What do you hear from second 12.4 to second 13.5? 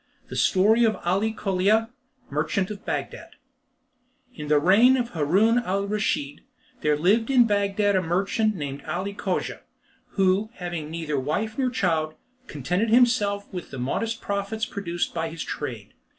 contented himself